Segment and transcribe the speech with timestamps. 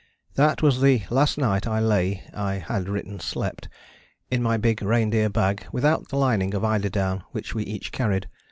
[0.33, 3.69] That was the last night I lay (I had written slept)
[4.31, 8.27] in my big reindeer bag without the lining of eider down which we each carried.